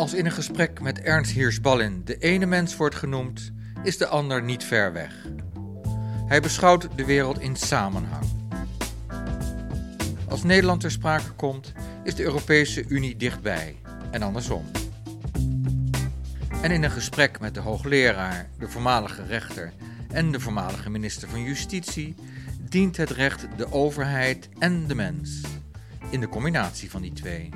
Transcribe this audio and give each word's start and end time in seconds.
Als 0.00 0.14
in 0.14 0.26
een 0.26 0.32
gesprek 0.32 0.80
met 0.80 1.00
Ernst 1.00 1.32
Hirschballin 1.32 2.02
de 2.04 2.18
ene 2.18 2.46
mens 2.46 2.76
wordt 2.76 2.94
genoemd, 2.94 3.52
is 3.82 3.96
de 3.96 4.06
ander 4.06 4.42
niet 4.42 4.64
ver 4.64 4.92
weg. 4.92 5.12
Hij 6.26 6.40
beschouwt 6.40 6.88
de 6.96 7.04
wereld 7.04 7.40
in 7.40 7.56
samenhang. 7.56 8.24
Als 10.28 10.42
Nederland 10.42 10.80
ter 10.80 10.90
sprake 10.90 11.30
komt, 11.30 11.72
is 12.04 12.14
de 12.14 12.22
Europese 12.22 12.84
Unie 12.88 13.16
dichtbij 13.16 13.76
en 14.10 14.22
andersom. 14.22 14.70
En 16.62 16.70
in 16.70 16.82
een 16.82 16.90
gesprek 16.90 17.40
met 17.40 17.54
de 17.54 17.60
hoogleraar, 17.60 18.48
de 18.58 18.68
voormalige 18.68 19.24
rechter 19.24 19.72
en 20.10 20.32
de 20.32 20.40
voormalige 20.40 20.90
minister 20.90 21.28
van 21.28 21.42
Justitie 21.42 22.14
dient 22.60 22.96
het 22.96 23.10
recht 23.10 23.46
de 23.56 23.72
overheid 23.72 24.48
en 24.58 24.86
de 24.86 24.94
mens. 24.94 25.40
In 26.10 26.20
de 26.20 26.28
combinatie 26.28 26.90
van 26.90 27.02
die 27.02 27.12
twee. 27.12 27.50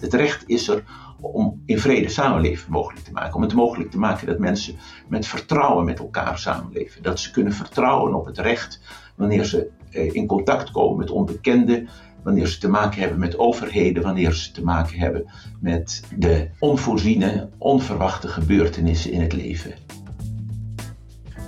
Het 0.00 0.14
recht 0.14 0.44
is 0.46 0.68
er 0.68 0.84
om 1.20 1.62
in 1.66 1.78
vrede 1.78 2.08
samenleven 2.08 2.72
mogelijk 2.72 3.04
te 3.04 3.12
maken. 3.12 3.34
Om 3.34 3.42
het 3.42 3.54
mogelijk 3.54 3.90
te 3.90 3.98
maken 3.98 4.26
dat 4.26 4.38
mensen 4.38 4.76
met 5.08 5.26
vertrouwen 5.26 5.84
met 5.84 5.98
elkaar 5.98 6.38
samenleven. 6.38 7.02
Dat 7.02 7.20
ze 7.20 7.30
kunnen 7.30 7.52
vertrouwen 7.52 8.14
op 8.14 8.26
het 8.26 8.38
recht 8.38 8.80
wanneer 9.16 9.44
ze 9.44 9.70
eh, 9.90 10.14
in 10.14 10.26
contact 10.26 10.70
komen 10.70 10.98
met 10.98 11.10
onbekenden. 11.10 11.88
Wanneer 12.22 12.46
ze 12.46 12.58
te 12.58 12.68
maken 12.68 13.00
hebben 13.00 13.18
met 13.18 13.38
overheden, 13.38 14.02
wanneer 14.02 14.32
ze 14.32 14.50
te 14.50 14.64
maken 14.64 14.98
hebben 14.98 15.30
met 15.60 16.02
de 16.16 16.48
onvoorziene, 16.58 17.48
onverwachte 17.58 18.28
gebeurtenissen 18.28 19.12
in 19.12 19.20
het 19.20 19.32
leven. 19.32 19.72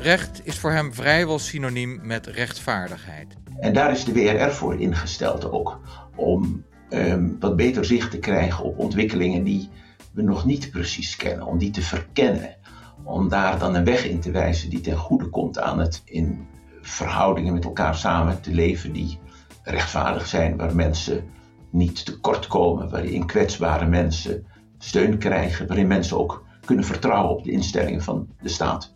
Recht 0.00 0.40
is 0.44 0.58
voor 0.58 0.70
hem 0.70 0.94
vrijwel 0.94 1.38
synoniem 1.38 2.00
met 2.02 2.26
rechtvaardigheid. 2.26 3.36
En 3.60 3.72
daar 3.72 3.90
is 3.90 4.04
de 4.04 4.12
WRR 4.12 4.50
voor 4.50 4.80
ingesteld 4.80 5.50
ook. 5.50 5.80
Om 6.14 6.64
um, 6.90 7.36
wat 7.40 7.56
beter 7.56 7.84
zicht 7.84 8.10
te 8.10 8.18
krijgen 8.18 8.64
op 8.64 8.78
ontwikkelingen 8.78 9.44
die 9.44 9.68
we 10.12 10.22
nog 10.22 10.44
niet 10.44 10.70
precies 10.70 11.16
kennen. 11.16 11.46
Om 11.46 11.58
die 11.58 11.70
te 11.70 11.82
verkennen. 11.82 12.56
Om 13.02 13.28
daar 13.28 13.58
dan 13.58 13.74
een 13.74 13.84
weg 13.84 14.04
in 14.04 14.20
te 14.20 14.30
wijzen 14.30 14.70
die 14.70 14.80
ten 14.80 14.96
goede 14.96 15.28
komt 15.28 15.58
aan 15.58 15.78
het 15.78 16.02
in 16.04 16.46
verhoudingen 16.80 17.52
met 17.52 17.64
elkaar 17.64 17.94
samen 17.94 18.40
te 18.40 18.50
leven 18.54 18.92
die 18.92 19.18
rechtvaardig 19.62 20.26
zijn. 20.26 20.56
Waar 20.56 20.74
mensen 20.74 21.24
niet 21.70 22.04
tekort 22.04 22.46
komen. 22.46 22.90
Waarin 22.90 23.26
kwetsbare 23.26 23.86
mensen 23.86 24.46
steun 24.78 25.18
krijgen. 25.18 25.66
Waarin 25.66 25.86
mensen 25.86 26.18
ook 26.18 26.44
kunnen 26.64 26.84
vertrouwen 26.84 27.36
op 27.36 27.44
de 27.44 27.50
instellingen 27.50 28.02
van 28.02 28.28
de 28.42 28.48
staat. 28.48 28.94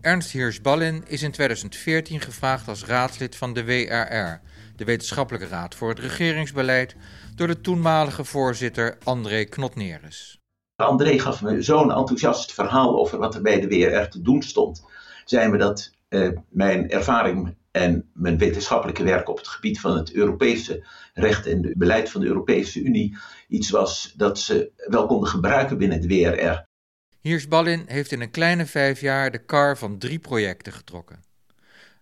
Ernst 0.00 0.30
Hirsch-Ballin 0.30 1.04
is 1.06 1.22
in 1.22 1.30
2014 1.30 2.20
gevraagd 2.20 2.68
als 2.68 2.84
raadslid 2.84 3.36
van 3.36 3.52
de 3.52 3.64
WRR, 3.64 4.40
de 4.80 4.86
Wetenschappelijke 4.86 5.46
Raad 5.46 5.74
voor 5.74 5.88
het 5.88 5.98
Regeringsbeleid, 5.98 6.96
door 7.34 7.46
de 7.46 7.60
toenmalige 7.60 8.24
voorzitter 8.24 8.98
André 9.04 9.44
Knotneres. 9.44 10.38
André 10.76 11.18
gaf 11.18 11.42
me 11.42 11.62
zo'n 11.62 11.92
enthousiast 11.92 12.52
verhaal 12.52 12.98
over 12.98 13.18
wat 13.18 13.34
er 13.34 13.42
bij 13.42 13.60
de 13.60 13.68
WRR 13.68 14.08
te 14.08 14.22
doen 14.22 14.42
stond. 14.42 14.84
Zijn 15.24 15.50
we 15.50 15.56
dat 15.56 15.92
eh, 16.08 16.28
mijn 16.48 16.90
ervaring 16.90 17.54
en 17.70 18.10
mijn 18.14 18.38
wetenschappelijke 18.38 19.02
werk 19.02 19.28
op 19.28 19.36
het 19.36 19.48
gebied 19.48 19.80
van 19.80 19.96
het 19.96 20.12
Europese 20.12 20.86
recht 21.14 21.46
en 21.46 21.62
het 21.62 21.76
beleid 21.76 22.10
van 22.10 22.20
de 22.20 22.26
Europese 22.26 22.80
Unie 22.82 23.16
iets 23.48 23.70
was 23.70 24.14
dat 24.16 24.38
ze 24.38 24.70
wel 24.76 25.06
konden 25.06 25.28
gebruiken 25.28 25.78
binnen 25.78 26.00
de 26.00 26.08
WRR. 26.08 26.64
Hirschballin 27.20 27.82
heeft 27.86 28.12
in 28.12 28.20
een 28.20 28.30
kleine 28.30 28.66
vijf 28.66 29.00
jaar 29.00 29.30
de 29.30 29.44
kar 29.44 29.78
van 29.78 29.98
drie 29.98 30.18
projecten 30.18 30.72
getrokken. 30.72 31.29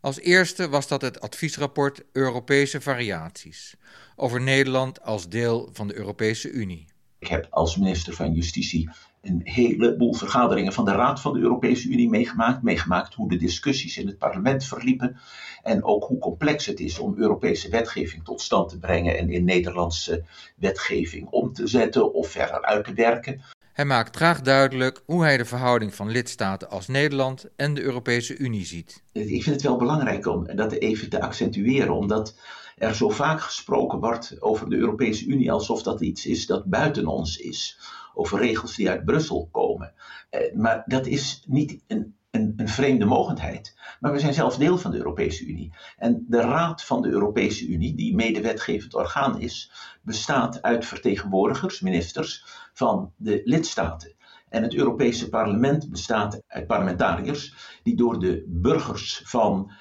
Als 0.00 0.20
eerste 0.20 0.68
was 0.68 0.88
dat 0.88 1.02
het 1.02 1.20
adviesrapport 1.20 2.04
Europese 2.12 2.80
variaties 2.80 3.76
over 4.16 4.40
Nederland 4.40 5.02
als 5.02 5.28
deel 5.28 5.68
van 5.72 5.88
de 5.88 5.96
Europese 5.96 6.50
Unie. 6.50 6.86
Ik 7.18 7.28
heb 7.28 7.46
als 7.50 7.76
minister 7.76 8.14
van 8.14 8.32
Justitie 8.32 8.90
een 9.22 9.40
heleboel 9.44 10.14
vergaderingen 10.14 10.72
van 10.72 10.84
de 10.84 10.92
Raad 10.92 11.20
van 11.20 11.32
de 11.32 11.38
Europese 11.38 11.88
Unie 11.88 12.08
meegemaakt. 12.08 12.62
Meegemaakt 12.62 13.14
hoe 13.14 13.28
de 13.28 13.36
discussies 13.36 13.98
in 13.98 14.06
het 14.06 14.18
parlement 14.18 14.64
verliepen. 14.64 15.16
En 15.62 15.84
ook 15.84 16.04
hoe 16.04 16.18
complex 16.18 16.66
het 16.66 16.80
is 16.80 16.98
om 16.98 17.14
Europese 17.16 17.68
wetgeving 17.68 18.24
tot 18.24 18.40
stand 18.40 18.68
te 18.68 18.78
brengen 18.78 19.18
en 19.18 19.30
in 19.30 19.44
Nederlandse 19.44 20.24
wetgeving 20.56 21.28
om 21.28 21.52
te 21.52 21.66
zetten 21.66 22.12
of 22.14 22.28
verder 22.28 22.62
uit 22.62 22.84
te 22.84 22.94
werken. 22.94 23.40
Hij 23.78 23.86
maakt 23.86 24.16
graag 24.16 24.40
duidelijk 24.40 25.02
hoe 25.06 25.22
hij 25.22 25.36
de 25.36 25.44
verhouding 25.44 25.94
van 25.94 26.10
lidstaten 26.10 26.70
als 26.70 26.86
Nederland 26.86 27.48
en 27.56 27.74
de 27.74 27.82
Europese 27.82 28.36
Unie 28.36 28.64
ziet. 28.64 29.02
Ik 29.12 29.42
vind 29.42 29.46
het 29.46 29.62
wel 29.62 29.76
belangrijk 29.76 30.26
om 30.26 30.56
dat 30.56 30.72
even 30.72 31.08
te 31.08 31.20
accentueren, 31.20 31.94
omdat 31.94 32.38
er 32.76 32.94
zo 32.94 33.08
vaak 33.08 33.40
gesproken 33.40 34.00
wordt 34.00 34.36
over 34.40 34.70
de 34.70 34.76
Europese 34.76 35.26
Unie 35.26 35.52
alsof 35.52 35.82
dat 35.82 36.00
iets 36.00 36.26
is 36.26 36.46
dat 36.46 36.64
buiten 36.64 37.06
ons 37.06 37.36
is. 37.36 37.78
Over 38.14 38.38
regels 38.38 38.76
die 38.76 38.88
uit 38.88 39.04
Brussel 39.04 39.48
komen. 39.52 39.92
Eh, 40.30 40.54
maar 40.54 40.82
dat 40.86 41.06
is 41.06 41.42
niet 41.46 41.82
een 41.86 42.17
een, 42.30 42.52
een, 42.56 42.68
vreemde 42.68 43.04
mogendheid. 43.04 43.76
Maar 44.00 44.12
we 44.12 44.18
zijn 44.18 44.34
zelf 44.34 44.56
deel 44.56 44.78
van 44.78 44.90
de 44.90 44.96
Europese 44.96 45.46
Unie. 45.46 45.72
En 45.96 46.24
de 46.28 46.40
Raad 46.40 46.84
van 46.84 47.02
de 47.02 47.08
Europese 47.08 47.66
Unie, 47.66 47.94
die 47.94 48.14
medewetgevend 48.14 48.94
orgaan 48.94 49.40
is, 49.40 49.72
bestaat 50.02 50.62
uit 50.62 50.86
vertegenwoordigers, 50.86 51.80
ministers 51.80 52.44
van 52.72 53.12
de 53.16 53.40
lidstaten. 53.44 54.16
En 54.48 54.62
het 54.62 54.74
Europese 54.74 55.28
parlement 55.28 55.90
bestaat 55.90 56.42
uit 56.46 56.66
parlementariërs 56.66 57.54
die 57.82 57.96
door 57.96 58.20
de 58.20 58.44
burgers 58.46 59.22
van 59.24 59.72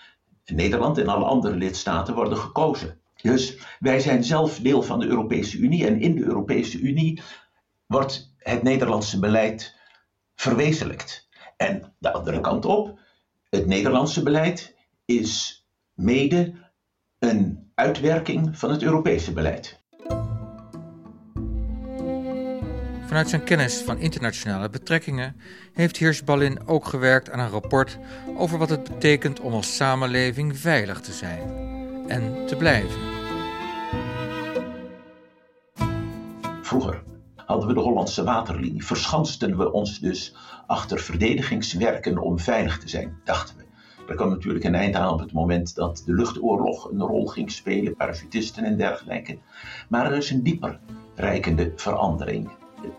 Nederland 0.45 0.97
en 0.97 1.07
alle 1.07 1.25
andere 1.25 1.55
lidstaten 1.55 2.13
worden 2.15 2.37
gekozen. 2.37 2.99
Dus 3.21 3.57
wij 3.79 3.99
zijn 3.99 4.23
zelf 4.23 4.59
deel 4.59 4.81
van 4.81 4.99
de 4.99 5.07
Europese 5.07 5.57
Unie 5.57 5.87
en 5.87 6.01
in 6.01 6.15
de 6.15 6.23
Europese 6.23 6.79
Unie 6.79 7.21
wordt 7.85 8.33
het 8.37 8.63
Nederlandse 8.63 9.19
beleid 9.19 9.75
verwezenlijkt. 10.35 11.26
En 11.57 11.93
de 11.99 12.11
andere 12.13 12.41
kant 12.41 12.65
op, 12.65 12.99
het 13.49 13.65
Nederlandse 13.65 14.23
beleid 14.23 14.75
is 15.05 15.65
mede 15.93 16.53
een 17.19 17.71
uitwerking 17.75 18.57
van 18.57 18.71
het 18.71 18.83
Europese 18.83 19.33
beleid. 19.33 19.85
Vanuit 23.07 23.29
zijn 23.29 23.43
kennis 23.43 23.81
van 23.81 23.97
internationale 23.97 24.69
betrekkingen 24.69 25.41
heeft 25.73 25.97
Hirschballin 25.97 26.67
ook 26.67 26.85
gewerkt 26.85 27.31
aan 27.31 27.39
een 27.39 27.49
rapport 27.49 27.97
over 28.37 28.57
wat 28.57 28.69
het 28.69 28.83
betekent 28.83 29.39
om 29.39 29.53
als 29.53 29.75
samenleving 29.75 30.57
veilig 30.57 31.01
te 31.01 31.13
zijn 31.13 31.41
en 32.07 32.45
te 32.45 32.55
blijven. 32.55 32.99
Vroeger 36.61 37.03
hadden 37.47 37.67
we 37.67 37.73
de 37.73 37.79
Hollandse 37.79 38.23
waterlinie. 38.23 38.85
Verschansten 38.85 39.57
we 39.57 39.71
ons 39.71 39.99
dus 39.99 40.35
achter 40.65 40.99
verdedigingswerken 40.99 42.17
om 42.17 42.39
veilig 42.39 42.79
te 42.79 42.89
zijn, 42.89 43.17
dachten 43.23 43.57
we. 43.57 43.65
Er 44.07 44.15
kwam 44.15 44.29
natuurlijk 44.29 44.65
een 44.65 44.75
eind 44.75 44.95
aan 44.95 45.13
op 45.13 45.19
het 45.19 45.31
moment 45.31 45.75
dat 45.75 46.03
de 46.05 46.13
luchtoorlog 46.13 46.91
een 46.91 47.01
rol 47.01 47.25
ging 47.25 47.51
spelen, 47.51 47.95
parachutisten 47.95 48.63
en 48.63 48.77
dergelijke. 48.77 49.37
Maar 49.89 50.05
er 50.05 50.17
is 50.17 50.29
een 50.29 50.43
dieper 50.43 50.79
rijkende 51.15 51.73
verandering 51.75 52.49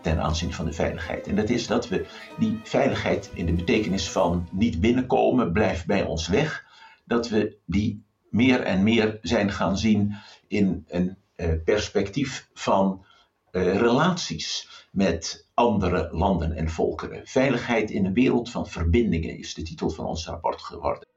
ten 0.01 0.19
aanzien 0.19 0.53
van 0.53 0.65
de 0.65 0.73
veiligheid. 0.73 1.27
En 1.27 1.35
dat 1.35 1.49
is 1.49 1.67
dat 1.67 1.87
we 1.87 2.05
die 2.37 2.59
veiligheid 2.63 3.31
in 3.33 3.45
de 3.45 3.53
betekenis 3.53 4.09
van 4.09 4.47
niet 4.51 4.79
binnenkomen, 4.79 5.51
blijf 5.51 5.85
bij 5.85 6.03
ons 6.03 6.27
weg, 6.27 6.65
dat 7.05 7.29
we 7.29 7.57
die 7.65 8.03
meer 8.29 8.61
en 8.61 8.83
meer 8.83 9.17
zijn 9.21 9.51
gaan 9.51 9.77
zien 9.77 10.15
in 10.47 10.85
een 10.87 11.17
eh, 11.35 11.49
perspectief 11.65 12.49
van 12.53 13.05
relaties 13.51 14.67
met 14.91 15.47
andere 15.53 16.09
landen 16.11 16.51
en 16.51 16.69
volkeren. 16.69 17.21
Veiligheid 17.27 17.91
in 17.91 18.05
een 18.05 18.13
wereld 18.13 18.51
van 18.51 18.67
verbindingen 18.67 19.37
is 19.37 19.53
de 19.53 19.61
titel 19.61 19.89
van 19.89 20.05
ons 20.05 20.25
rapport 20.25 20.61
geworden. 20.61 21.07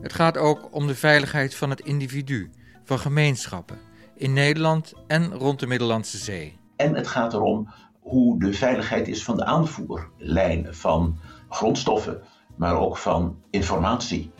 Het 0.00 0.12
gaat 0.12 0.36
ook 0.36 0.68
om 0.70 0.86
de 0.86 0.94
veiligheid 0.94 1.54
van 1.54 1.70
het 1.70 1.80
individu, 1.80 2.50
van 2.84 2.98
gemeenschappen, 2.98 3.78
in 4.16 4.32
Nederland 4.32 4.92
en 5.06 5.34
rond 5.34 5.60
de 5.60 5.66
Middellandse 5.66 6.18
Zee. 6.18 6.58
En 6.76 6.94
het 6.94 7.06
gaat 7.06 7.32
erom 7.32 7.68
hoe 8.00 8.40
de 8.40 8.52
veiligheid 8.52 9.08
is 9.08 9.24
van 9.24 9.36
de 9.36 9.44
aanvoerlijnen 9.44 10.74
van 10.74 11.18
grondstoffen, 11.48 12.22
maar 12.56 12.78
ook 12.78 12.96
van 12.96 13.42
informatie. 13.50 14.30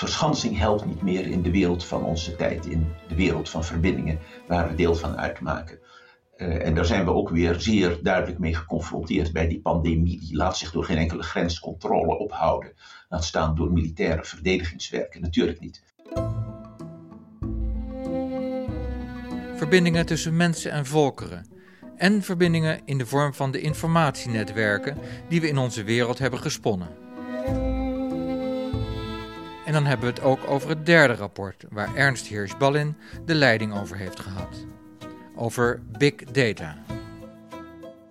Verschansing 0.00 0.58
helpt 0.58 0.84
niet 0.84 1.02
meer 1.02 1.26
in 1.26 1.42
de 1.42 1.50
wereld 1.50 1.84
van 1.84 2.04
onze 2.04 2.36
tijd, 2.36 2.66
in 2.66 2.92
de 3.08 3.14
wereld 3.14 3.48
van 3.48 3.64
verbindingen 3.64 4.18
waar 4.46 4.68
we 4.68 4.74
deel 4.74 4.94
van 4.94 5.16
uitmaken. 5.16 5.78
Uh, 6.36 6.66
en 6.66 6.74
daar 6.74 6.84
zijn 6.84 7.04
we 7.04 7.12
ook 7.12 7.28
weer 7.28 7.60
zeer 7.60 7.98
duidelijk 8.02 8.38
mee 8.38 8.54
geconfronteerd 8.54 9.32
bij 9.32 9.48
die 9.48 9.60
pandemie. 9.60 10.20
Die 10.20 10.36
laat 10.36 10.56
zich 10.56 10.70
door 10.70 10.84
geen 10.84 10.96
enkele 10.96 11.22
grenscontrole 11.22 12.18
ophouden. 12.18 12.72
Laat 13.08 13.24
staan 13.24 13.54
door 13.54 13.72
militaire 13.72 14.24
verdedigingswerken. 14.24 15.20
Natuurlijk 15.20 15.60
niet. 15.60 15.82
Verbindingen 19.54 20.06
tussen 20.06 20.36
mensen 20.36 20.70
en 20.70 20.86
volkeren. 20.86 21.46
En 21.96 22.22
verbindingen 22.22 22.80
in 22.84 22.98
de 22.98 23.06
vorm 23.06 23.34
van 23.34 23.50
de 23.50 23.60
informatienetwerken 23.60 24.96
die 25.28 25.40
we 25.40 25.48
in 25.48 25.58
onze 25.58 25.82
wereld 25.82 26.18
hebben 26.18 26.40
gesponnen. 26.40 27.09
En 29.70 29.76
dan 29.76 29.86
hebben 29.86 30.06
we 30.06 30.12
het 30.12 30.22
ook 30.22 30.50
over 30.50 30.68
het 30.68 30.86
derde 30.86 31.14
rapport, 31.14 31.64
waar 31.68 31.94
Ernst 31.94 32.26
Hirschballin 32.26 32.96
de 33.24 33.34
leiding 33.34 33.80
over 33.80 33.96
heeft 33.96 34.20
gehad 34.20 34.66
over 35.36 35.82
big 35.98 36.14
data. 36.14 36.76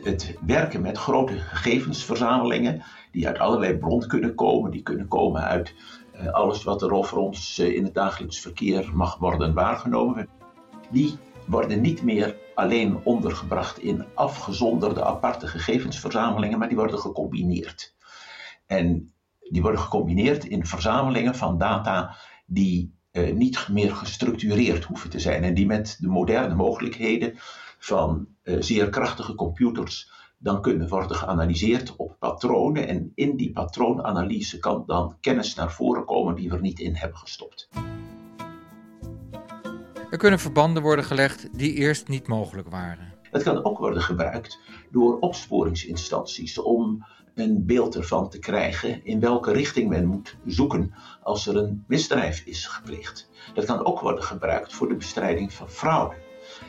het 0.03 0.35
werken 0.45 0.81
met 0.81 0.97
grote 0.97 1.37
gegevensverzamelingen, 1.37 2.83
die 3.11 3.27
uit 3.27 3.39
allerlei 3.39 3.77
bronnen 3.77 4.07
kunnen 4.07 4.35
komen, 4.35 4.71
die 4.71 4.83
kunnen 4.83 5.07
komen 5.07 5.41
uit 5.41 5.73
uh, 6.15 6.27
alles 6.27 6.63
wat 6.63 6.81
er 6.81 6.91
over 6.91 7.17
ons 7.17 7.59
uh, 7.59 7.75
in 7.75 7.83
het 7.83 7.93
dagelijks 7.93 8.39
verkeer 8.39 8.89
mag 8.93 9.17
worden 9.17 9.53
waargenomen, 9.53 10.27
die 10.89 11.17
worden 11.45 11.81
niet 11.81 12.03
meer 12.03 12.35
alleen 12.55 12.99
ondergebracht 13.03 13.79
in 13.79 14.05
afgezonderde 14.13 15.03
aparte 15.03 15.47
gegevensverzamelingen, 15.47 16.59
maar 16.59 16.67
die 16.67 16.77
worden 16.77 16.99
gecombineerd. 16.99 17.95
En 18.65 19.13
die 19.49 19.61
worden 19.61 19.79
gecombineerd 19.79 20.45
in 20.45 20.65
verzamelingen 20.65 21.35
van 21.35 21.57
data 21.57 22.15
die 22.45 22.97
uh, 23.11 23.33
niet 23.35 23.67
meer 23.71 23.95
gestructureerd 23.95 24.83
hoeven 24.83 25.09
te 25.09 25.19
zijn 25.19 25.43
en 25.43 25.53
die 25.53 25.65
met 25.65 25.97
de 25.99 26.07
moderne 26.07 26.55
mogelijkheden 26.55 27.33
van 27.79 28.27
uh, 28.43 28.61
zeer 28.61 28.89
krachtige 28.89 29.35
computers 29.35 30.11
dan 30.37 30.61
kunnen 30.61 30.87
worden 30.87 31.17
geanalyseerd 31.17 31.95
op 31.95 32.15
patronen 32.19 32.87
en 32.87 33.11
in 33.15 33.37
die 33.37 33.51
patroonanalyse 33.51 34.59
kan 34.59 34.83
dan 34.85 35.17
kennis 35.19 35.55
naar 35.55 35.71
voren 35.71 36.05
komen 36.05 36.35
die 36.35 36.49
we 36.49 36.55
er 36.55 36.61
niet 36.61 36.79
in 36.79 36.95
hebben 36.95 37.17
gestopt. 37.17 37.69
Er 40.09 40.17
kunnen 40.17 40.39
verbanden 40.39 40.83
worden 40.83 41.05
gelegd 41.05 41.57
die 41.57 41.73
eerst 41.73 42.07
niet 42.07 42.27
mogelijk 42.27 42.69
waren. 42.69 43.13
Het 43.21 43.43
kan 43.43 43.63
ook 43.63 43.77
worden 43.77 44.01
gebruikt 44.01 44.59
door 44.91 45.19
opsporingsinstanties 45.19 46.59
om 46.61 47.05
een 47.35 47.65
beeld 47.65 47.95
ervan 47.95 48.29
te 48.29 48.39
krijgen 48.39 49.05
in 49.05 49.19
welke 49.19 49.51
richting 49.51 49.89
men 49.89 50.05
moet 50.05 50.37
zoeken 50.45 50.93
als 51.23 51.47
er 51.47 51.57
een 51.57 51.83
misdrijf 51.87 52.45
is 52.45 52.65
gepleegd. 52.65 53.29
Dat 53.53 53.65
kan 53.65 53.85
ook 53.85 53.99
worden 53.99 54.23
gebruikt 54.23 54.73
voor 54.73 54.87
de 54.87 54.95
bestrijding 54.95 55.53
van 55.53 55.69
fraude. 55.69 56.15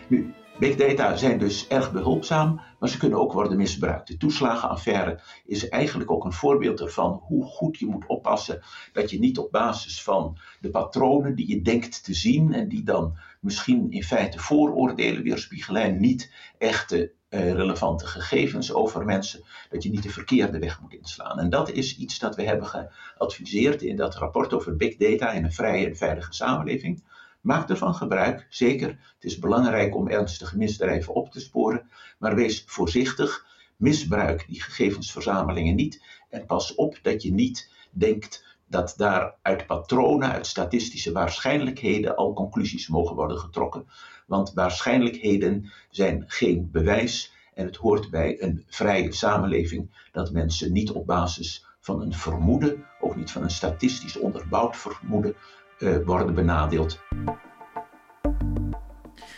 Nu, 0.08 0.34
big 0.58 0.76
data 0.76 1.16
zijn 1.16 1.38
dus 1.38 1.68
erg 1.68 1.92
behulpzaam, 1.92 2.60
maar 2.78 2.88
ze 2.88 2.98
kunnen 2.98 3.18
ook 3.18 3.32
worden 3.32 3.56
misbruikt. 3.56 4.08
De 4.08 4.16
toeslagenaffaire 4.16 5.20
is 5.44 5.68
eigenlijk 5.68 6.10
ook 6.10 6.24
een 6.24 6.32
voorbeeld 6.32 6.80
ervan 6.80 7.20
hoe 7.22 7.44
goed 7.44 7.78
je 7.78 7.86
moet 7.86 8.06
oppassen 8.06 8.62
dat 8.92 9.10
je 9.10 9.18
niet 9.18 9.38
op 9.38 9.50
basis 9.50 10.02
van 10.02 10.38
de 10.60 10.70
patronen 10.70 11.34
die 11.34 11.48
je 11.48 11.62
denkt 11.62 12.04
te 12.04 12.14
zien 12.14 12.52
en 12.52 12.68
die 12.68 12.82
dan 12.82 13.18
misschien 13.40 13.90
in 13.90 14.02
feite 14.02 14.38
vooroordelen 14.38 15.22
weerspiegelen 15.22 15.82
en 15.82 16.00
niet 16.00 16.32
echte 16.58 17.12
relevante 17.31 18.06
gegevens 18.06 18.73
over 18.73 19.05
mensen, 19.05 19.44
dat 19.71 19.82
je 19.82 19.91
niet 19.91 20.03
de 20.03 20.11
verkeerde 20.11 20.59
weg 20.59 20.81
moet 20.81 20.93
inslaan. 20.93 21.38
En 21.38 21.50
dat 21.50 21.71
is 21.71 21.97
iets 21.97 22.19
dat 22.19 22.37
we 22.37 22.43
hebben 22.43 22.67
geadviseerd 22.67 23.82
in 23.82 23.97
dat 23.97 24.15
rapport 24.15 24.53
over 24.53 24.77
big 24.77 24.97
data 24.97 25.32
in 25.32 25.44
een 25.44 25.53
vrije 25.53 25.87
en 25.87 25.97
veilige 25.97 26.32
samenleving. 26.32 27.03
Maak 27.41 27.71
ervan 27.71 27.94
gebruik, 27.94 28.47
zeker. 28.49 28.88
Het 28.88 29.25
is 29.25 29.38
belangrijk 29.38 29.94
om 29.94 30.09
ernstige 30.09 30.56
misdrijven 30.56 31.15
op 31.15 31.31
te 31.31 31.41
sporen, 31.41 31.91
maar 32.19 32.35
wees 32.35 32.65
voorzichtig. 32.67 33.47
Misbruik 33.77 34.44
die 34.49 34.62
gegevensverzamelingen 34.62 35.75
niet 35.75 36.03
en 36.29 36.47
pas 36.47 36.75
op 36.75 36.99
dat 37.03 37.23
je 37.23 37.32
niet 37.32 37.71
denkt 37.91 38.44
dat 38.67 38.94
daar 38.97 39.35
uit 39.43 39.67
patronen, 39.67 40.31
uit 40.31 40.47
statistische 40.47 41.12
waarschijnlijkheden 41.12 42.17
al 42.17 42.32
conclusies 42.32 42.88
mogen 42.88 43.15
worden 43.17 43.38
getrokken. 43.38 43.87
Want 44.31 44.53
waarschijnlijkheden 44.53 45.73
zijn 45.91 46.25
geen 46.27 46.69
bewijs 46.73 47.32
en 47.55 47.67
het 47.67 47.77
hoort 47.77 48.11
bij 48.11 48.43
een 48.43 48.65
vrije 48.67 49.12
samenleving 49.12 50.09
dat 50.12 50.32
mensen 50.32 50.73
niet 50.73 50.91
op 50.91 51.06
basis 51.06 51.67
van 51.81 52.00
een 52.00 52.12
vermoeden, 52.12 52.85
ook 53.00 53.17
niet 53.17 53.31
van 53.31 53.43
een 53.43 53.50
statistisch 53.50 54.19
onderbouwd 54.19 54.77
vermoeden, 54.77 55.35
uh, 55.79 55.97
worden 56.05 56.35
benadeeld. 56.35 57.00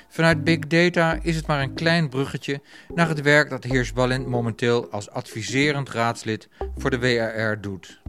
Vanuit 0.08 0.44
big 0.44 0.58
data 0.58 1.18
is 1.22 1.36
het 1.36 1.46
maar 1.46 1.62
een 1.62 1.74
klein 1.74 2.08
bruggetje 2.08 2.60
naar 2.94 3.08
het 3.08 3.20
werk 3.20 3.50
dat 3.50 3.64
Hirschballin 3.64 4.28
momenteel 4.28 4.90
als 4.90 5.10
adviserend 5.10 5.90
raadslid 5.90 6.48
voor 6.76 6.90
de 6.90 6.98
WRR 6.98 7.60
doet. 7.60 8.02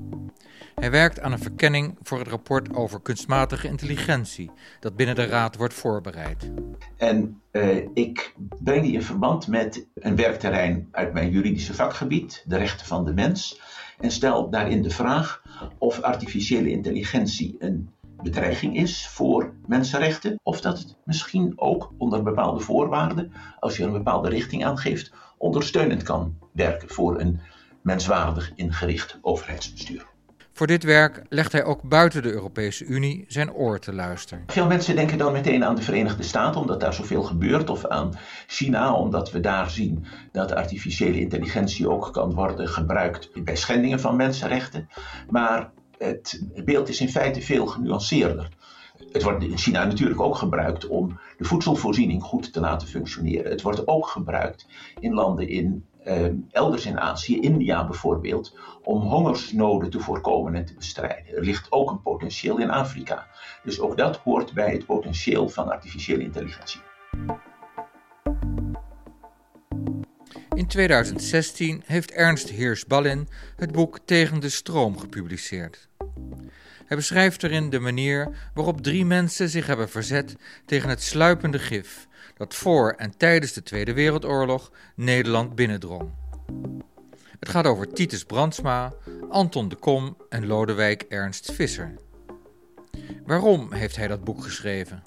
Hij 0.76 0.92
werkt 0.92 1.20
aan 1.20 1.32
een 1.32 1.40
verkenning 1.40 1.98
voor 2.02 2.20
het 2.20 2.28
rapport 2.28 2.76
over 2.76 3.02
kunstmatige 3.02 3.68
intelligentie 3.68 4.52
dat 4.80 4.96
binnen 4.96 5.16
de 5.16 5.26
Raad 5.26 5.56
wordt 5.56 5.74
voorbereid. 5.74 6.52
En 6.98 7.42
uh, 7.52 7.88
ik 7.94 8.36
breng 8.64 8.84
die 8.84 8.94
in 8.94 9.04
verband 9.04 9.48
met 9.48 9.88
een 9.94 10.16
werkterrein 10.16 10.88
uit 10.92 11.14
mijn 11.14 11.30
juridische 11.30 11.74
vakgebied, 11.74 12.44
de 12.48 12.58
rechten 12.58 12.86
van 12.86 13.06
de 13.06 13.14
mens, 13.14 13.62
en 14.00 14.12
stel 14.12 14.50
daarin 14.50 14.82
de 14.82 14.90
vraag 14.90 15.44
of 15.78 16.02
artificiële 16.02 16.70
intelligentie 16.70 17.56
een 17.60 17.90
bedreiging 18.24 18.76
is 18.76 19.08
voor 19.08 19.54
mensenrechten, 19.68 20.40
of 20.44 20.62
dat 20.62 20.78
het 20.78 20.96
misschien 21.06 21.54
ook 21.56 21.92
onder 21.98 22.24
bepaalde 22.24 22.60
voorwaarden, 22.60 23.32
als 23.60 23.78
je 23.78 23.84
een 23.84 23.92
bepaalde 23.92 24.30
richting 24.30 24.66
aangeeft, 24.66 25.12
ondersteunend 25.38 26.04
kan 26.04 26.38
werken 26.52 26.90
voor 26.90 27.20
een 27.20 27.40
menswaardig 27.82 28.52
ingericht 28.56 29.18
overheidsbestuur. 29.22 30.12
Voor 30.56 30.68
dit 30.68 30.84
werk 30.84 31.22
legt 31.30 31.52
hij 31.52 31.64
ook 31.64 31.82
buiten 31.82 32.22
de 32.22 32.32
Europese 32.32 32.86
Unie 32.86 33.26
zijn 33.28 33.54
oor 33.54 33.80
te 33.80 33.94
luisteren. 33.94 34.44
Veel 34.48 34.68
mensen 34.68 34.96
denken 34.96 35.18
dan 35.18 35.32
meteen 35.32 35.64
aan 35.64 35.76
de 35.76 35.82
Verenigde 35.82 36.24
Staten, 36.24 36.62
omdat 36.62 36.80
daar 36.80 36.94
zoveel 36.94 37.24
gebeurt, 37.24 37.70
of 37.70 37.86
aan 37.86 38.14
China, 38.48 38.94
omdat 38.94 39.32
we 39.32 39.40
daar 39.40 39.70
zien 39.70 40.06
dat 40.32 40.52
artificiële 40.52 41.20
intelligentie 41.20 41.90
ook 41.90 42.14
kan 42.14 42.34
worden 42.34 42.68
gebruikt 42.68 43.44
bij 43.44 43.56
schendingen 43.56 44.00
van 44.00 44.16
mensenrechten. 44.16 44.90
Maar 45.30 45.72
het 45.98 46.44
beeld 46.66 46.90
is 46.90 47.02
in 47.02 47.10
feite 47.10 47.42
veel 47.42 47.66
genuanceerder. 47.66 48.50
Het 49.12 49.24
wordt 49.24 49.44
in 49.44 49.58
China 49.58 49.86
natuurlijk 49.86 50.22
ook 50.22 50.36
gebruikt 50.36 50.88
om 50.88 51.20
de 51.38 51.44
voedselvoorziening 51.44 52.24
goed 52.24 52.54
te 52.54 52.60
laten 52.60 52.88
functioneren. 52.88 53.52
Het 53.52 53.62
wordt 53.62 53.88
ook 53.88 54.08
gebruikt 54.08 54.68
in 55.00 55.14
landen 55.14 55.48
in 55.48 55.86
uh, 56.08 56.26
elders 56.52 56.86
in 56.86 57.00
Azië, 57.00 57.40
India 57.40 57.88
bijvoorbeeld, 57.88 58.58
om 58.84 59.02
hongersnoden 59.02 59.90
te 59.90 60.00
voorkomen 60.00 60.56
en 60.56 60.66
te 60.66 60.74
bestrijden. 60.74 61.36
Er 61.36 61.44
ligt 61.44 61.72
ook 61.72 61.90
een 61.90 62.02
potentieel 62.02 62.58
in 62.58 62.70
Afrika. 62.70 63.28
Dus 63.64 63.80
ook 63.80 63.98
dat 63.98 64.18
hoort 64.18 64.54
bij 64.54 64.72
het 64.72 64.86
potentieel 64.86 65.50
van 65.50 65.72
artificiële 65.72 66.24
intelligentie. 66.24 66.82
In 70.54 70.68
2016 70.68 71.82
heeft 71.86 72.12
Ernst 72.12 72.50
Heers-Ballin 72.50 73.28
het 73.56 73.72
boek 73.72 74.00
Tegen 74.06 74.40
de 74.40 74.50
stroom 74.50 74.98
gepubliceerd. 74.98 75.88
Hij 76.86 76.98
beschrijft 76.98 77.44
erin 77.44 77.70
de 77.70 77.80
manier 77.80 78.30
waarop 78.54 78.82
drie 78.82 79.06
mensen 79.06 79.50
zich 79.50 79.68
hebben 79.68 79.90
verzet 79.90 80.36
tegen 80.66 80.90
het 80.90 81.02
sluipende 81.02 81.60
gif 81.60 82.08
dat 82.38 82.56
voor 82.56 82.92
en 82.98 83.18
tijdens 83.18 83.54
de 83.54 83.64
Tweede 83.64 83.94
Wereldoorlog 83.94 84.72
Nederland 84.96 85.56
binnendrong. 85.56 86.10
Het 87.40 87.50
gaat 87.50 87.66
over 87.66 87.94
Titus 87.94 88.24
Brandsma, 88.24 88.94
Anton 89.30 89.70
de 89.70 89.76
Kom 89.76 90.18
en 90.30 90.48
Lodewijk 90.48 91.02
Ernst 91.02 91.52
Visser. 91.52 91.96
Waarom 93.26 93.74
heeft 93.74 93.96
hij 93.96 94.08
dat 94.08 94.24
boek 94.24 94.44
geschreven? 94.44 95.04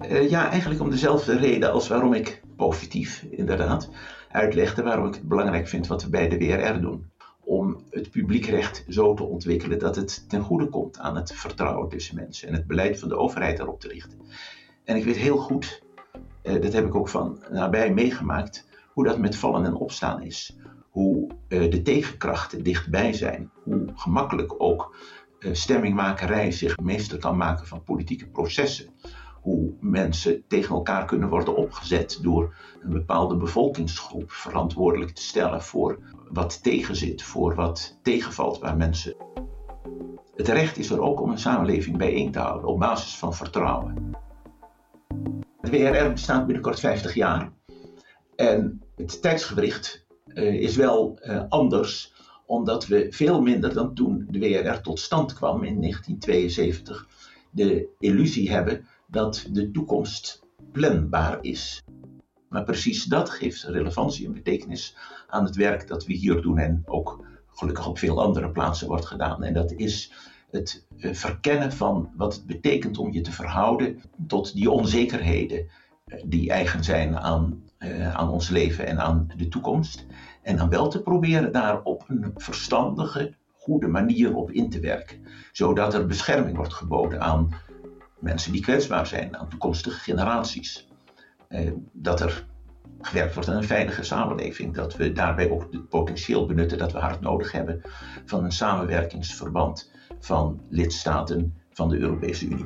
Uh, 0.00 0.30
ja, 0.30 0.50
eigenlijk 0.50 0.80
om 0.80 0.90
dezelfde 0.90 1.36
reden 1.36 1.72
als 1.72 1.88
waarom 1.88 2.14
ik 2.14 2.42
positief 2.56 3.26
inderdaad 3.30 3.88
uitlegde 4.30 4.82
waarom 4.82 5.06
ik 5.06 5.14
het 5.14 5.28
belangrijk 5.28 5.68
vind 5.68 5.86
wat 5.86 6.02
we 6.02 6.10
bij 6.10 6.28
de 6.28 6.38
WRR 6.38 6.80
doen. 6.80 7.10
Om 7.46 7.84
het 7.90 8.10
publiekrecht 8.10 8.84
zo 8.88 9.14
te 9.14 9.22
ontwikkelen 9.22 9.78
dat 9.78 9.96
het 9.96 10.28
ten 10.28 10.42
goede 10.42 10.68
komt 10.68 10.98
aan 10.98 11.16
het 11.16 11.32
vertrouwen 11.32 11.88
tussen 11.88 12.14
mensen 12.14 12.48
en 12.48 12.54
het 12.54 12.66
beleid 12.66 12.98
van 12.98 13.08
de 13.08 13.16
overheid 13.16 13.56
daarop 13.56 13.80
te 13.80 13.88
richten. 13.88 14.20
En 14.84 14.96
ik 14.96 15.04
weet 15.04 15.16
heel 15.16 15.36
goed 15.36 15.82
uh, 16.42 16.62
dat 16.62 16.72
heb 16.72 16.86
ik 16.86 16.94
ook 16.94 17.08
van 17.08 17.42
nabij 17.50 17.92
meegemaakt, 17.92 18.66
hoe 18.92 19.04
dat 19.04 19.18
met 19.18 19.36
vallen 19.36 19.64
en 19.64 19.74
opstaan 19.74 20.22
is. 20.22 20.56
Hoe 20.90 21.28
uh, 21.48 21.70
de 21.70 21.82
tegenkrachten 21.82 22.62
dichtbij 22.62 23.12
zijn. 23.12 23.50
Hoe 23.62 23.84
gemakkelijk 23.94 24.54
ook 24.58 24.96
uh, 25.38 25.54
stemmingmakerij 25.54 26.52
zich 26.52 26.78
meester 26.78 27.18
kan 27.18 27.36
maken 27.36 27.66
van 27.66 27.82
politieke 27.82 28.26
processen. 28.26 28.88
Hoe 29.46 29.72
mensen 29.80 30.44
tegen 30.48 30.74
elkaar 30.74 31.04
kunnen 31.04 31.28
worden 31.28 31.56
opgezet 31.56 32.18
door 32.22 32.54
een 32.80 32.92
bepaalde 32.92 33.36
bevolkingsgroep 33.36 34.30
verantwoordelijk 34.30 35.10
te 35.10 35.22
stellen 35.22 35.62
voor 35.62 35.98
wat 36.28 36.62
tegenzit, 36.62 37.22
voor 37.22 37.54
wat 37.54 37.98
tegenvalt 38.02 38.58
waar 38.58 38.76
mensen. 38.76 39.14
Het 40.34 40.48
recht 40.48 40.78
is 40.78 40.90
er 40.90 41.00
ook 41.00 41.20
om 41.20 41.30
een 41.30 41.38
samenleving 41.38 41.96
bijeen 41.96 42.32
te 42.32 42.38
houden 42.38 42.68
op 42.68 42.78
basis 42.78 43.16
van 43.16 43.34
vertrouwen. 43.34 44.16
De 45.60 45.70
WRR 45.70 46.12
bestaat 46.12 46.46
binnenkort 46.46 46.80
50 46.80 47.14
jaar. 47.14 47.52
En 48.36 48.82
het 48.96 49.22
tijdsgewricht 49.22 50.06
uh, 50.26 50.54
is 50.54 50.76
wel 50.76 51.18
uh, 51.22 51.42
anders, 51.48 52.12
omdat 52.46 52.86
we 52.86 53.06
veel 53.10 53.42
minder 53.42 53.74
dan 53.74 53.94
toen 53.94 54.26
de 54.30 54.38
WRR 54.38 54.80
tot 54.80 55.00
stand 55.00 55.34
kwam 55.34 55.64
in 55.64 55.80
1972 55.80 57.08
de 57.50 57.88
illusie 57.98 58.50
hebben 58.50 58.86
dat 59.06 59.46
de 59.50 59.70
toekomst 59.70 60.42
planbaar 60.72 61.38
is. 61.40 61.82
Maar 62.48 62.64
precies 62.64 63.04
dat 63.04 63.30
geeft 63.30 63.62
relevantie 63.62 64.26
en 64.26 64.32
betekenis 64.32 64.96
aan 65.28 65.44
het 65.44 65.56
werk 65.56 65.88
dat 65.88 66.04
we 66.04 66.12
hier 66.12 66.42
doen 66.42 66.58
en 66.58 66.82
ook 66.84 67.24
gelukkig 67.46 67.86
op 67.88 67.98
veel 67.98 68.22
andere 68.22 68.50
plaatsen 68.50 68.88
wordt 68.88 69.06
gedaan. 69.06 69.42
En 69.42 69.54
dat 69.54 69.72
is 69.72 70.12
het 70.50 70.86
eh, 70.98 71.14
verkennen 71.14 71.72
van 71.72 72.10
wat 72.16 72.34
het 72.34 72.46
betekent 72.46 72.98
om 72.98 73.12
je 73.12 73.20
te 73.20 73.32
verhouden 73.32 74.00
tot 74.26 74.54
die 74.54 74.70
onzekerheden 74.70 75.68
die 76.24 76.50
eigen 76.50 76.84
zijn 76.84 77.18
aan, 77.18 77.62
aan 78.12 78.30
ons 78.30 78.48
leven 78.48 78.86
en 78.86 79.00
aan 79.00 79.28
de 79.36 79.48
toekomst. 79.48 80.06
En 80.42 80.56
dan 80.56 80.68
wel 80.68 80.88
te 80.88 81.02
proberen 81.02 81.52
daar 81.52 81.82
op 81.82 82.04
een 82.08 82.32
verstandige, 82.34 83.34
goede 83.52 83.86
manier 83.86 84.34
op 84.34 84.50
in 84.50 84.70
te 84.70 84.80
werken. 84.80 85.26
Zodat 85.52 85.94
er 85.94 86.06
bescherming 86.06 86.56
wordt 86.56 86.74
geboden 86.74 87.20
aan 87.20 87.48
mensen 88.18 88.52
die 88.52 88.62
kwetsbaar 88.62 89.06
zijn, 89.06 89.36
aan 89.36 89.48
toekomstige 89.48 89.98
generaties. 89.98 90.88
Eh, 91.48 91.70
dat 91.92 92.20
er 92.20 92.46
gewerkt 93.00 93.34
wordt 93.34 93.48
aan 93.48 93.56
een 93.56 93.64
veilige 93.64 94.02
samenleving. 94.02 94.74
Dat 94.74 94.96
we 94.96 95.12
daarbij 95.12 95.50
ook 95.50 95.68
het 95.70 95.88
potentieel 95.88 96.46
benutten 96.46 96.78
dat 96.78 96.92
we 96.92 96.98
hard 96.98 97.20
nodig 97.20 97.52
hebben 97.52 97.80
van 98.24 98.44
een 98.44 98.52
samenwerkingsverband 98.52 99.90
van 100.20 100.60
lidstaten 100.68 101.54
van 101.70 101.88
de 101.88 101.98
Europese 101.98 102.46
Unie. 102.46 102.64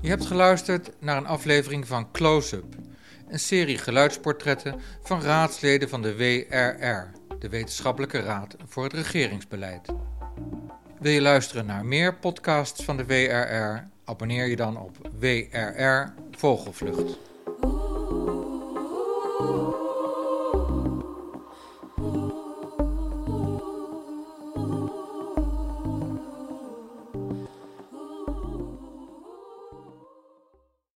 Je 0.00 0.08
hebt 0.08 0.26
geluisterd 0.26 0.90
naar 1.00 1.16
een 1.16 1.26
aflevering 1.26 1.86
van 1.86 2.10
Close-up, 2.10 2.74
een 3.28 3.38
serie 3.38 3.78
geluidsportretten 3.78 4.80
van 5.02 5.20
raadsleden 5.20 5.88
van 5.88 6.02
de 6.02 6.16
WRR, 6.16 7.10
de 7.38 7.48
Wetenschappelijke 7.48 8.20
Raad 8.20 8.56
voor 8.66 8.84
het 8.84 8.92
Regeringsbeleid. 8.92 9.88
Wil 11.06 11.14
je 11.14 11.20
luisteren 11.20 11.66
naar 11.66 11.84
meer 11.84 12.14
podcasts 12.14 12.84
van 12.84 12.96
de 12.96 13.04
WRR? 13.04 13.88
Abonneer 14.04 14.46
je 14.46 14.56
dan 14.56 14.78
op 14.78 15.10
WRR 15.18 16.12
Vogelvlucht. 16.30 17.18